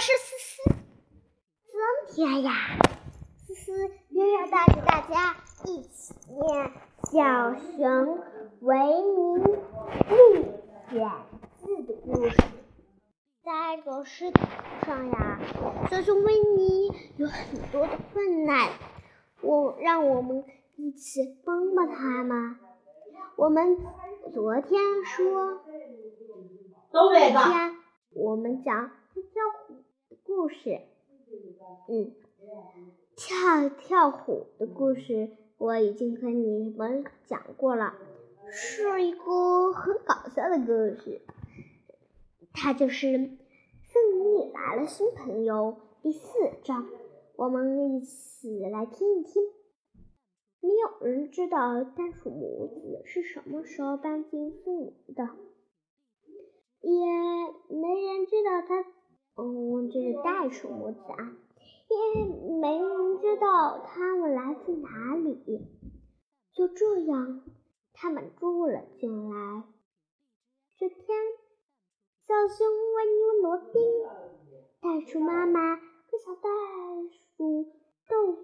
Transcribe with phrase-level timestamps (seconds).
[0.00, 0.62] 是思思。
[1.66, 2.52] 今天呀，
[3.36, 6.72] 思思又要带着大家一起念
[7.12, 8.18] 小熊
[8.62, 9.44] 维尼
[10.08, 10.46] 历
[10.88, 11.10] 险
[11.58, 12.36] 记的故事。
[13.44, 14.40] 在这个世界
[14.86, 15.38] 上呀，
[15.90, 18.70] 小熊维尼有很多的困难，
[19.42, 20.46] 我让我们
[20.76, 22.58] 一起帮帮他嘛。
[23.36, 23.76] 我们
[24.32, 25.60] 昨天说，
[26.90, 27.76] 都这今天
[28.14, 29.59] 我们讲跳跳虎的
[30.30, 30.80] 故事。
[31.88, 32.14] 嗯，
[33.16, 37.94] 跳跳虎的故事我已经和你们讲过了，
[38.52, 41.20] 是一个很搞笑的故事。
[42.52, 46.28] 它就是《森林里来了新朋友》第四
[46.62, 46.88] 章，
[47.34, 49.42] 我们一起来听一听。
[50.60, 55.28] 没有人知道袋鼠母子是什么时候搬进森林的，
[56.82, 57.06] 也
[57.68, 58.84] 没人知道它，
[59.36, 61.36] 嗯，这是袋鼠母子啊，
[61.88, 65.66] 因为没人知道他们来自哪里。
[66.52, 67.42] 就这样，
[67.92, 69.62] 他们住了进来。
[70.76, 70.98] 这天，
[72.26, 73.80] 小熊维尼罗宾、
[74.80, 75.82] 袋鼠妈妈和
[76.24, 76.48] 小袋
[77.36, 77.68] 鼠
[78.08, 78.38] 豆。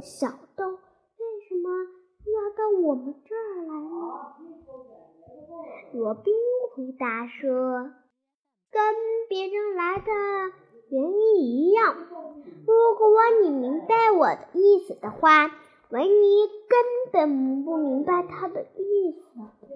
[0.00, 1.68] 小豆为什么
[2.24, 4.34] 要到我们这儿来呢？
[5.92, 6.34] 罗宾
[6.74, 7.92] 回答说
[8.74, 8.82] ：“跟
[9.28, 10.10] 别人来的
[10.88, 11.96] 原因一样。
[12.66, 13.08] 如果
[13.40, 15.46] 你明白我的意思的话，
[15.90, 19.68] 维尼根本不明白他的意思，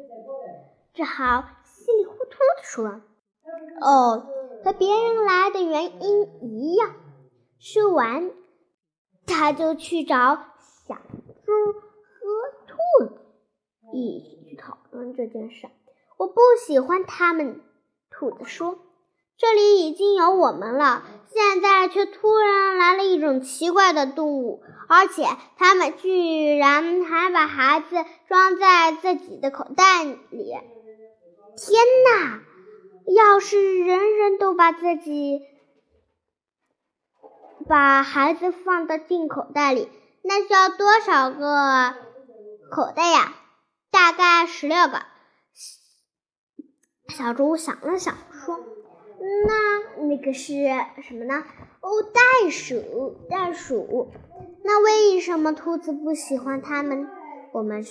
[0.95, 3.01] 只好稀里糊涂的说
[3.81, 4.27] ：‘哦，
[4.65, 6.91] 和别人来的原因一样。’
[7.61, 8.33] 说完。”
[9.31, 10.95] 他就去找小
[11.45, 11.81] 猪和
[12.67, 13.21] 兔子，
[13.93, 15.69] 一起去讨论这件事。
[16.17, 17.61] 我不喜欢他们，
[18.11, 18.79] 兔子说
[19.39, 25.25] ：“这里已经有我们了，现在却突然来了一种奇怪的动物，而且
[25.57, 30.19] 他们居然还把孩子装在自己的口袋里。
[31.57, 32.41] 天哪！
[33.15, 35.41] 要是人人都把自己……”
[37.69, 39.89] 把孩子放到进口袋里，
[40.23, 41.95] 那需要多少个
[42.71, 43.35] 口袋呀？
[43.91, 45.03] 大概十六个。
[47.09, 48.61] 小猪想了想，说
[49.47, 50.55] ：“那那个是
[51.03, 51.45] 什么呢？
[51.81, 54.09] 哦，袋鼠，袋鼠。
[54.65, 57.09] 那为什么兔子不喜欢它们？
[57.53, 57.85] 我们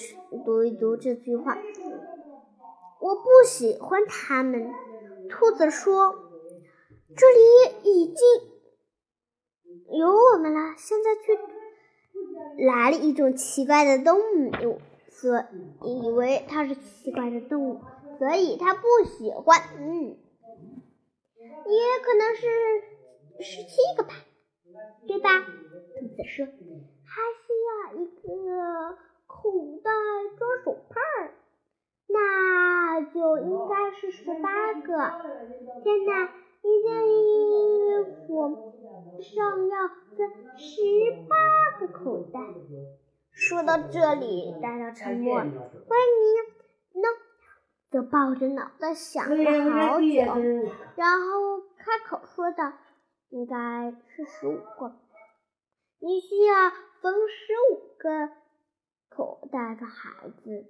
[0.46, 1.58] 读一读这句话。
[3.00, 4.72] 我不喜欢它们。
[5.30, 6.16] 兔子说：
[7.16, 8.16] 这里已经。”
[9.90, 15.46] 有我们了，现在却来了一种奇怪的动物，所
[15.84, 17.80] 以为它是奇怪的动物，
[18.20, 19.62] 所以它不喜欢。
[19.80, 20.18] 嗯，
[21.70, 22.42] 也可能是
[23.44, 24.14] 十七个吧，
[25.08, 25.30] 对吧？
[26.00, 28.98] 兔子说，还需要一个
[29.28, 29.92] 口袋
[30.38, 31.34] 装手帕儿，
[32.08, 34.88] 那就应该是十八个。
[35.84, 36.32] 天哪，
[36.64, 38.74] 一件衣服。
[39.20, 40.82] 上要分十
[41.28, 42.40] 八个口袋。
[43.32, 45.40] 说到这里，大家沉默。
[45.40, 45.50] 维尼
[47.02, 47.08] 呢，
[47.90, 50.06] 则抱着脑袋想了好久，
[50.96, 52.74] 然后开口说道
[53.30, 54.96] ：“应该是十五个。
[56.00, 56.70] 你需要
[57.02, 58.30] 缝十五个
[59.10, 60.66] 口袋的孩子。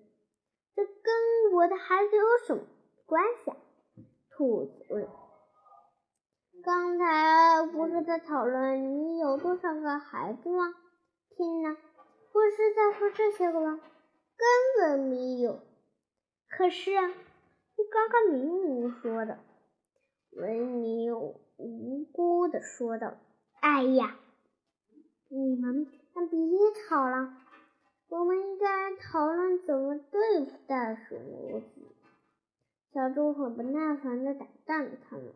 [0.76, 2.64] 这跟我的孩子有什么
[3.06, 3.58] 关系？”啊
[4.30, 5.08] 兔子问。
[6.64, 10.76] 刚才不是在讨论你有多少个孩子吗？
[11.36, 11.76] 天哪，
[12.32, 13.80] 不是在说这些个吗？
[14.38, 15.60] 根本没有。
[16.50, 19.40] 可是你刚刚明明说的。
[20.32, 23.18] 维尼无辜的说道
[23.60, 24.20] ：“哎呀，
[25.30, 25.92] 你们别
[26.88, 27.34] 吵了，
[28.10, 31.66] 我们应该讨论怎么对付袋鼠母子。”
[32.94, 35.34] 小猪很不耐烦的打断了他们。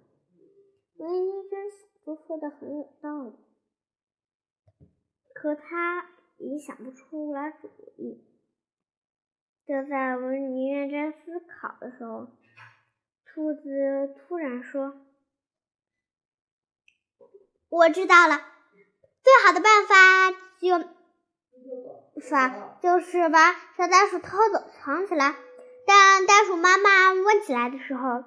[0.97, 3.33] 维尼觉得小猪说的很有道理，
[5.33, 8.23] 可他也想不出来主意。
[9.71, 12.27] 就在维尼认真思考的时候，
[13.25, 14.97] 兔子突然说
[17.71, 18.35] ：“我知道了，
[19.23, 19.95] 最好的办法
[20.59, 20.77] 就
[22.29, 25.37] 法就是把小袋鼠偷走藏起来。
[25.87, 28.25] 当袋鼠妈妈问起来的时候。”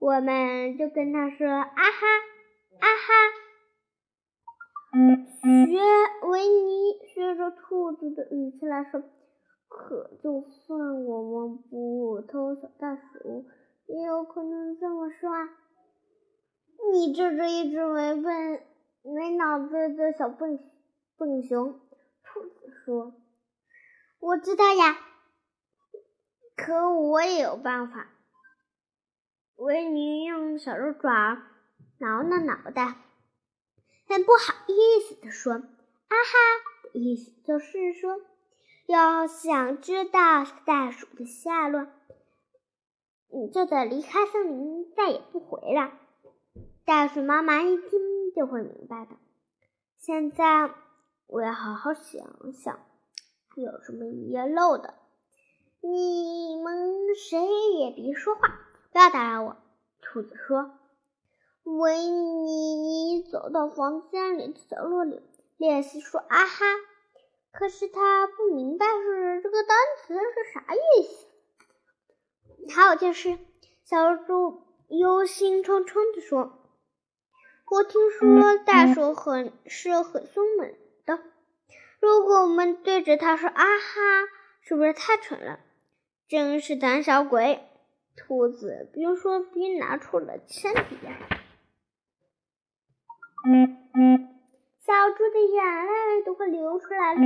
[0.00, 2.06] 我们就跟他说：“啊哈，
[2.80, 3.12] 啊哈。”
[5.66, 5.78] 学
[6.28, 9.02] 维尼学着兔子的语气来说
[9.76, 13.44] ：“可就算我们不偷小袋鼠，
[13.86, 15.50] 也有可能这么说啊。”
[16.92, 18.62] 你这是一只没笨、
[19.02, 20.58] 没脑子的小笨
[21.16, 21.80] 笨熊。
[22.22, 23.14] 兔子说
[24.20, 24.98] ：“我知道呀，
[26.56, 28.10] 可我也有办法。”
[29.56, 31.42] 维尼用小肉爪
[31.98, 32.96] 挠挠脑袋，
[34.08, 38.20] 很不好意思地说：“啊哈！”意思就是说，
[38.86, 41.88] 要想知道袋鼠的下落，
[43.28, 45.98] 你就得离开森林，再也不回来。
[46.84, 47.90] 袋鼠妈妈一听
[48.34, 49.16] 就会明白的。
[49.98, 50.70] 现在
[51.26, 52.78] 我要好好想想，
[53.56, 54.94] 有什么遗漏的。
[55.80, 57.40] 你们谁
[57.78, 58.60] 也别说话。
[58.92, 59.56] 不要打扰我，
[60.00, 60.70] 兔子说。
[61.64, 65.20] 维尼走到房间里的角落里，
[65.56, 66.64] 练习说：“啊哈！”
[67.58, 71.26] 可是他不明白是这个单词是啥意思。
[72.74, 73.38] 还有就是，
[73.82, 76.58] 小猪忧心忡忡地说
[77.70, 80.74] ：“我听说大鼠很是很凶猛
[81.06, 81.18] 的，
[81.98, 84.28] 如果我们对着它说‘啊哈’，
[84.60, 85.60] 是不是太蠢了？
[86.28, 87.62] 真是胆小鬼！”
[88.18, 90.98] 兔子边说边拿出了铅笔，
[94.86, 97.20] 小猪的眼泪都快流出来了，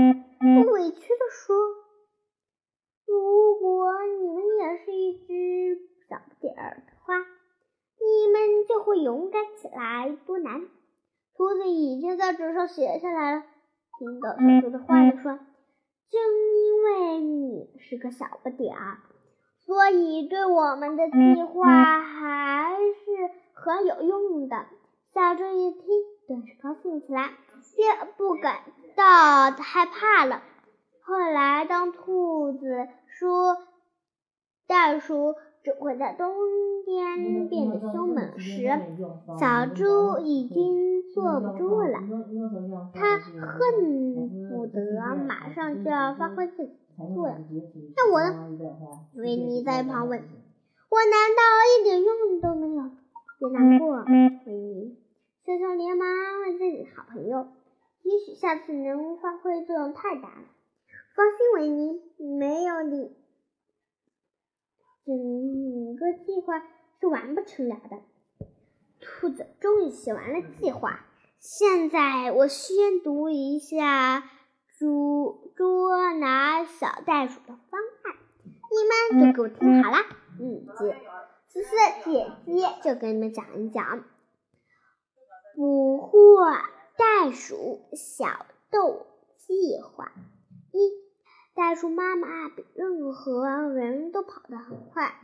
[0.73, 1.57] 委屈地说
[3.07, 5.79] ：“如果你们也是一只
[6.09, 10.63] 小不点儿的话，你们就会勇敢起来，多难！”
[11.37, 13.43] 兔子已经在纸上写下来了。
[13.99, 15.39] 听到小猪的话，就说
[16.09, 16.21] ：“正
[16.57, 18.99] 因为你是个小不点儿。”
[19.67, 24.67] 所以，对我们的计划还是很有用的。
[25.13, 25.83] 小猪一听，
[26.27, 28.59] 顿时高兴起来，先不感
[28.97, 30.43] 到害怕了。
[31.03, 33.57] 后来，当兔子说
[34.67, 35.35] 袋鼠
[35.65, 36.33] 只会在冬
[36.85, 38.69] 天变得凶猛时，
[39.39, 41.99] 小猪已经坐不住了。
[42.95, 46.77] 他恨不得马上就要发挥自己。
[47.97, 48.55] 那我呢？
[49.15, 50.21] 维尼在一旁问
[50.91, 52.83] ：“我难道一点用都没有？”
[53.41, 54.05] 别难过，
[54.47, 55.00] 维尼。
[55.45, 57.49] 小熊连忙安慰自己的好朋友
[58.05, 60.45] ：“也许下次能发挥作用太大了。”
[61.17, 62.01] 放心，维尼，
[62.39, 63.17] 没有你，
[65.05, 66.63] 整个计划
[67.01, 67.99] 是完不成了的。
[69.01, 71.07] 兔子终于写完了计划，
[71.39, 74.31] 现在我宣读一下。
[74.79, 78.17] 捉捉拿小袋鼠的方案，
[78.71, 79.99] 你们都给我听好了。
[80.41, 80.97] 嗯，姐，
[81.49, 84.05] 思思姐姐就给你们讲一讲
[85.55, 86.53] 捕获
[86.97, 89.07] 袋鼠小豆
[89.37, 90.13] 计划。
[90.73, 90.91] 一，
[91.55, 95.21] 袋鼠妈妈比任何人都跑得很快。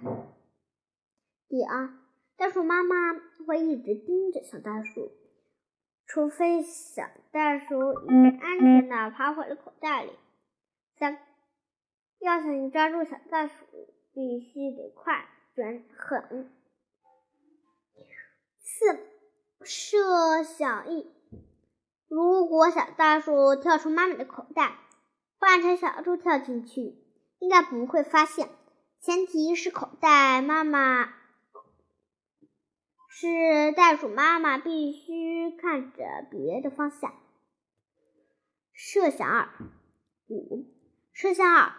[1.49, 1.91] 第二，
[2.37, 3.15] 袋鼠妈妈
[3.47, 5.13] 会一直盯着小袋鼠。
[6.09, 7.03] 除非小
[7.33, 10.13] 袋鼠已经安全的爬回了口袋里。
[10.99, 11.19] 三，
[12.21, 13.55] 要想抓住小袋鼠，
[14.13, 16.51] 必须得快、准、狠。
[18.61, 18.99] 四，
[19.67, 21.11] 设想一：
[22.09, 24.79] 如果小袋鼠跳出妈妈的口袋，
[25.39, 26.95] 换成小猪跳进去，
[27.41, 28.49] 应该不会发现。
[29.01, 31.13] 前提是口袋妈妈。
[33.09, 37.15] 是袋鼠妈妈必须看着别的方向。
[38.73, 39.49] 设想二
[40.29, 40.67] 五，
[41.13, 41.73] 设想二，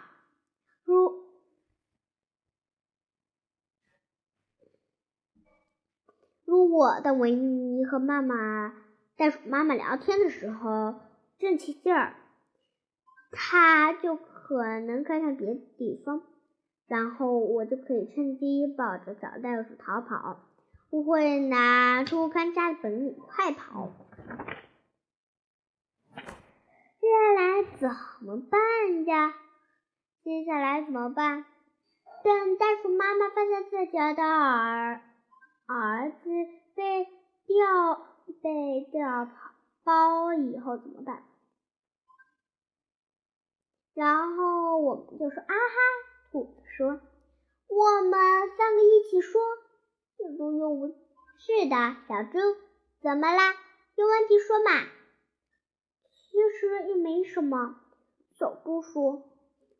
[0.84, 1.27] 如
[6.48, 8.72] 如果当维尼和妈妈
[9.18, 10.94] 袋鼠妈妈聊天的时候
[11.38, 12.16] 正起劲儿，
[13.30, 16.22] 他就可能看向别的地方，
[16.86, 20.38] 然后我就可以趁机抱着小袋鼠逃跑。
[20.88, 23.92] 我会拿出看家本领，快跑！
[26.98, 27.90] 接下来怎
[28.24, 29.34] 么办呀？
[30.24, 31.44] 接下来怎么办？
[32.24, 35.02] 等袋鼠妈妈发现自己的儿
[35.68, 36.30] 儿子
[36.74, 37.06] 被
[37.46, 38.06] 掉
[38.42, 39.28] 被掉
[39.84, 41.22] 包以后怎么办？
[43.92, 45.52] 然后我们就说啊哈，
[46.32, 47.00] 兔子说，
[47.66, 49.42] 我们三个一起说。
[50.16, 50.94] 小猪又问
[51.36, 52.38] ：“是的，小猪，
[53.02, 53.54] 怎么啦？
[53.94, 54.88] 有问题说嘛。”
[56.14, 57.78] 其实也没什么。
[58.38, 59.22] 小猪说：“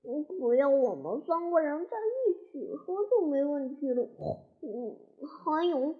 [0.03, 4.09] 只要我们三个人在一起说就没问题了。”
[4.63, 5.95] 嗯，还有，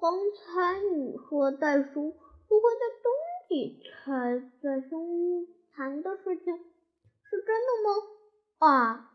[0.00, 2.12] 刚才你说袋鼠
[2.48, 3.12] 不会在冬
[3.48, 8.66] 季才在生产的事情，是真的吗？
[8.66, 9.10] 啊，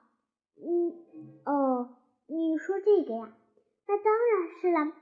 [0.57, 0.93] 嗯，
[1.45, 1.89] 哦，
[2.27, 3.33] 你说这个呀？
[3.87, 4.93] 那当然是了，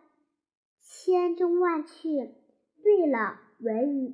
[0.82, 2.34] 千真万确。
[2.84, 4.14] 对了，维尼，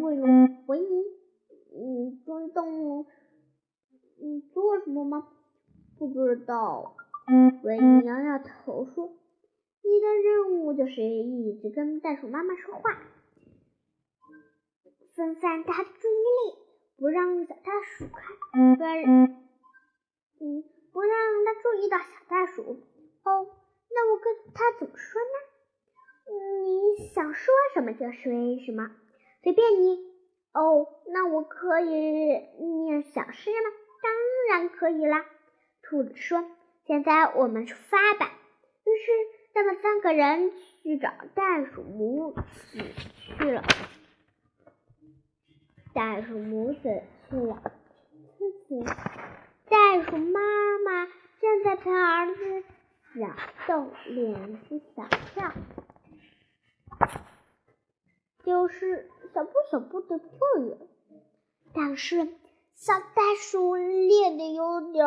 [0.00, 1.04] 为了维尼，
[1.74, 3.06] 嗯，中动物，
[4.20, 5.28] 你，做什么吗？
[5.98, 6.94] 不知道。
[7.62, 9.12] 维尼摇摇头说
[9.84, 12.98] ：“你的任务就是一直跟袋鼠妈妈说话，
[15.14, 16.58] 分散它的注意力，
[16.96, 18.36] 不让小袋鼠看，
[18.76, 18.84] 不
[20.40, 22.62] 嗯，不让它注意到小袋鼠。
[23.24, 23.46] 哦，
[23.90, 25.36] 那我跟它怎么说呢？
[26.64, 28.32] 你想说什么就说
[28.64, 28.90] 什么，
[29.42, 30.10] 随便你。
[30.52, 33.70] 哦，那我可以念小诗吗？
[34.48, 35.24] 当然可以啦。
[35.82, 36.44] 兔子说。
[36.86, 38.32] 现在我们出发吧。
[38.84, 39.12] 于是
[39.54, 40.50] 他们三个人
[40.82, 42.82] 去找袋鼠母子
[43.38, 43.62] 去了。
[45.94, 47.62] 袋鼠母子去了。
[48.36, 48.84] 次次，
[49.68, 50.40] 袋鼠妈
[50.84, 51.06] 妈
[51.40, 52.64] 正在陪儿子
[53.14, 53.36] 小
[53.68, 55.52] 豆练习小跳，
[58.42, 60.28] 就是小步小步的跳
[60.64, 60.76] 跃。
[61.72, 62.26] 但是
[62.80, 65.06] 小袋鼠练得有点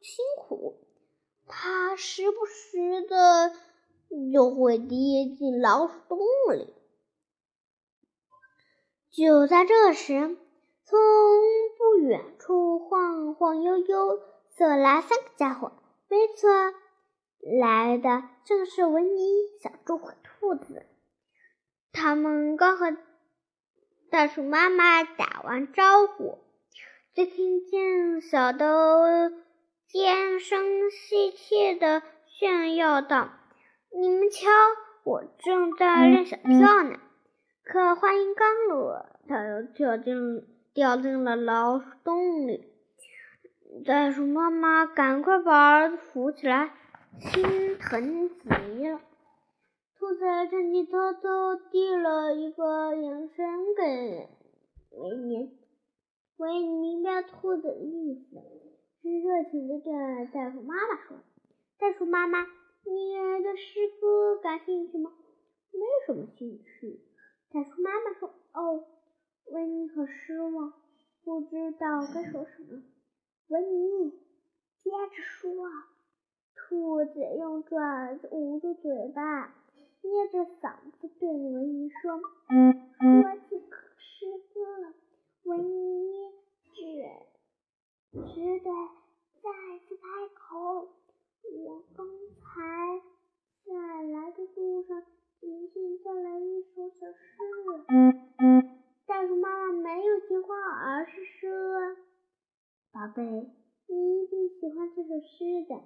[0.00, 0.80] 辛苦。
[1.46, 3.52] 它时不时的
[4.32, 6.18] 就会跌进老鼠洞
[6.54, 6.72] 里。
[9.10, 10.38] 就在这时，
[10.86, 10.98] 从
[11.76, 14.18] 不远处晃晃悠悠
[14.56, 15.72] 走来三个家伙。
[16.08, 16.48] 没错，
[17.60, 19.20] 来的正是维尼、
[19.62, 20.86] 小猪和兔子。
[21.92, 22.96] 他们刚和
[24.10, 26.38] 袋鼠妈妈打完招呼，
[27.14, 28.66] 就听见小豆。
[29.86, 33.30] 尖声细气的炫耀道
[33.96, 34.50] ：“你们瞧，
[35.04, 36.98] 我正在练小跳呢。”
[37.62, 42.72] 可话音刚落，他又跳进掉进了老鼠洞里。
[43.86, 46.74] 袋鼠妈妈赶快把儿子扶起来，
[47.20, 49.00] 心疼极了。
[49.96, 54.28] 兔子趁机偷偷递了一个眼神给
[54.90, 55.56] 维尼，
[56.44, 58.36] 维尼明白兔子的意思。
[59.00, 59.92] 是热情的对
[60.32, 61.16] 袋鼠妈妈说
[61.80, 65.10] ：“袋鼠妈妈，你对诗歌感兴趣吗
[65.72, 67.00] ？”“没什么兴趣。”
[67.50, 68.28] 袋鼠妈妈说。
[68.52, 68.84] “哦，
[69.46, 70.74] 维尼很失望，
[71.24, 72.82] 不知道该说什么。
[73.48, 74.10] ”“维尼，
[74.82, 75.50] 接着说。”
[76.68, 79.54] 兔子用爪子捂住嘴巴，
[80.02, 82.18] 捏着嗓子对维尼说
[83.00, 83.58] ：“说起
[103.14, 103.22] 贝，
[103.86, 105.80] 你一定喜欢这首诗的。”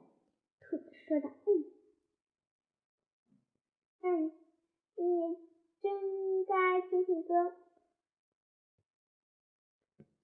[0.61, 1.31] 兔子说道
[4.03, 4.33] ：“嗯，嗯，
[4.97, 5.37] 你
[5.83, 7.53] 真该听听歌。”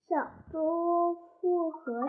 [0.08, 2.06] 小猪附和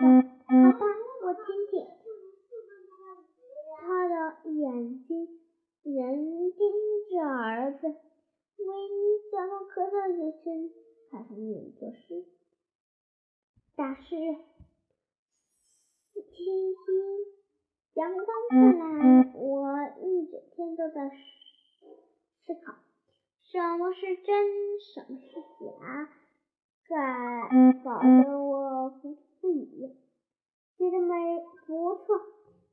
[31.66, 32.20] 不错。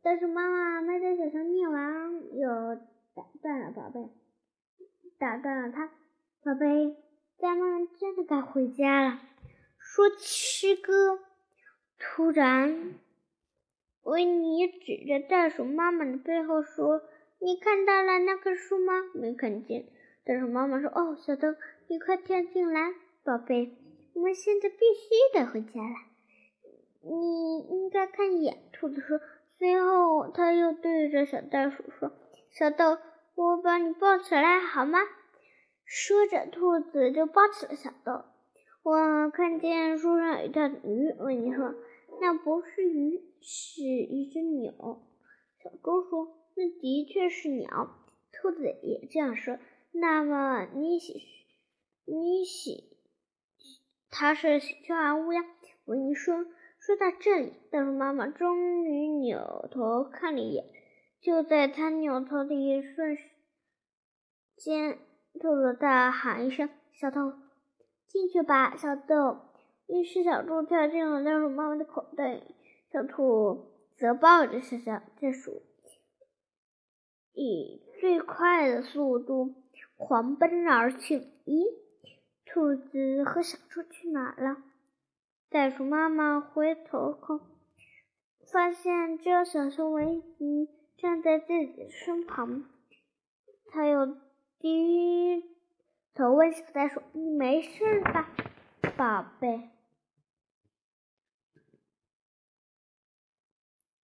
[0.01, 2.75] 但是妈妈没等小熊念完，又
[3.15, 4.09] 打断了宝贝，
[5.17, 5.87] 打断了他。
[6.43, 6.97] 宝贝，
[7.37, 9.19] 咱们真的该回家了。
[9.77, 11.19] 说诗歌，
[11.97, 12.95] 突然，
[14.03, 17.01] 维尼指着袋鼠妈妈的背后说
[17.39, 19.85] ：“你看到了那棵树吗？”没看见。
[20.25, 21.55] 袋鼠妈妈说：“哦，小豆，
[21.87, 22.93] 你快跳进来，
[23.23, 23.77] 宝贝。”
[24.13, 25.95] 我们现在必须得回家了，
[27.03, 28.57] 你应该看一眼。
[28.71, 29.19] 兔子说。
[29.59, 32.11] 随后，他又对着小袋鼠说
[32.51, 32.97] ：“小豆，
[33.35, 34.99] 我把你抱起来好吗？”
[35.85, 38.25] 说着，兔子就抱起了小豆。
[38.81, 41.75] 我看见树上有一条鱼，维尼说
[42.19, 44.73] ：“那不是鱼，是一只鸟。”
[45.63, 47.95] 小猪说：“那的确是鸟。”
[48.33, 49.57] 兔子也这样说。
[49.93, 51.21] 那么，你喜
[52.05, 52.97] 你喜？
[54.09, 55.45] 它是喜鹊还乌鸦？
[55.85, 56.45] 维尼说
[56.85, 60.65] ：“说到这里，袋鼠妈妈终于扭头看了一眼。
[61.21, 63.17] 就在他扭头的一瞬
[64.57, 64.99] 间，
[65.39, 67.31] 兔子大喊一声：‘小豆，
[68.05, 69.37] 进去吧！’小豆。
[69.87, 72.41] 于是小猪跳进了袋鼠妈妈的口袋，
[72.91, 75.61] 小兔则抱着小小袋鼠，
[77.31, 79.55] 以最快的速度
[79.95, 81.19] 狂奔而去。
[81.45, 81.63] 咦，
[82.45, 84.57] 兔子和小猪去哪了？
[85.53, 87.39] 袋鼠妈妈回头看，
[88.51, 90.03] 发现只有小熊维
[90.39, 90.67] 尼
[90.97, 92.63] 站在自己的身旁。
[93.67, 94.17] 他又
[94.57, 95.43] 低
[96.15, 98.31] 头问小袋鼠：“你没事吧，
[98.97, 99.69] 宝贝？”“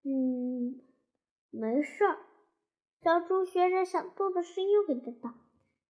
[0.01, 0.81] 嗯，
[1.51, 2.05] 没事。”
[3.03, 5.35] 小猪学着小兔的声音回答道。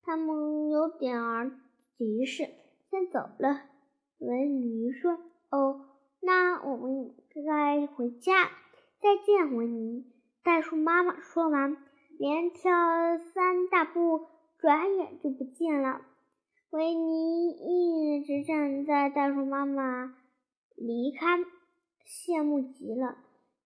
[0.02, 1.50] 他们有点儿
[1.98, 2.44] 急事，
[2.90, 3.70] 先走了。
[4.18, 5.18] 维尼说
[5.56, 5.86] ：“哦，
[6.22, 7.16] 那我们
[7.48, 8.50] 该回家。
[9.00, 10.06] 再见，维尼。”
[10.44, 11.78] 袋鼠妈妈说完。
[12.18, 12.72] 连跳
[13.18, 16.00] 三大步，转眼就不见了。
[16.70, 20.16] 维尼一直站在袋鼠妈妈
[20.78, 21.40] 离开，
[22.08, 23.18] 羡慕极了。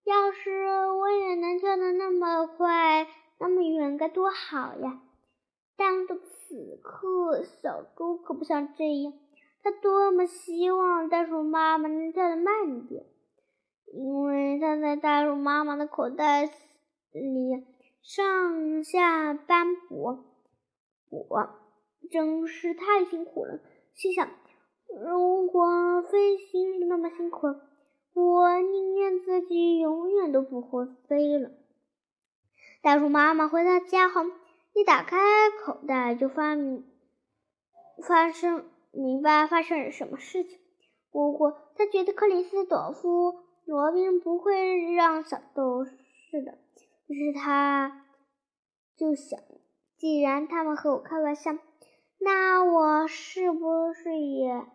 [0.04, 0.50] 要是
[0.90, 3.06] 我也能跳得那么快，
[3.38, 5.00] 那么远，该多好呀！
[5.76, 9.12] 但此刻，小猪可不想这样。
[9.62, 13.04] 他多么希望袋鼠妈妈能跳得慢一点，
[13.92, 17.66] 因为他在袋鼠妈妈的口袋里。
[18.02, 20.24] 上下斑驳，
[21.10, 21.50] 我
[22.10, 23.60] 真是太辛苦了。
[23.94, 24.26] 心想，
[24.88, 27.46] 如果飞行是那么辛苦，
[28.14, 31.50] 我宁愿自己永远都不会飞了。
[32.80, 34.22] 袋鼠妈妈回到家后，
[34.72, 35.18] 一打开
[35.62, 36.90] 口袋就发明
[38.08, 40.58] 发生明白发生了什么事情。
[41.12, 46.58] 不过，他觉得克里斯朵夫、罗宾不会让小豆是的。
[47.06, 48.06] 于是他
[48.96, 49.40] 就想，
[49.96, 51.50] 既然他们和我开玩笑，
[52.18, 54.66] 那我是不是也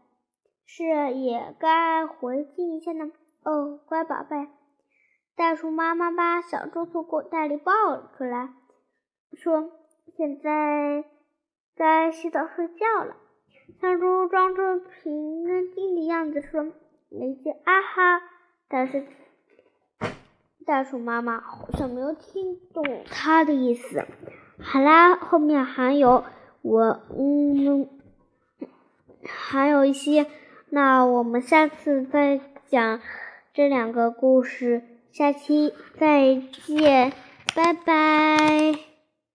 [0.65, 3.12] 是也该回敬一下呢？
[3.43, 4.48] 哦，乖宝贝，
[5.36, 8.53] 袋鼠妈妈把小猪从口袋里抱了出来，
[9.34, 9.72] 说
[10.17, 11.05] ：“现在
[11.75, 13.15] 该洗澡睡觉了。”
[13.81, 16.72] 小猪装着平安静的样子说
[17.09, 18.22] ：“没句啊哈。”
[18.68, 19.05] 但是。
[20.66, 24.03] 袋鼠妈妈好像没有听懂他的意思。
[24.59, 26.24] 好啦，后面还有
[26.63, 27.87] 我，嗯，
[29.24, 30.25] 还有一些，
[30.72, 33.00] 那我们下次再讲
[33.53, 34.81] 这两个故事。
[35.11, 36.35] 下期再
[36.66, 37.13] 见，
[37.55, 38.95] 拜拜。